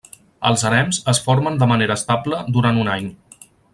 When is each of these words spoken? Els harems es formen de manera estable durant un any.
Els 0.51 0.63
harems 0.69 0.99
es 1.13 1.19
formen 1.27 1.59
de 1.63 1.67
manera 1.73 1.99
estable 2.01 2.41
durant 2.57 2.81
un 2.85 2.91
any. 2.95 3.13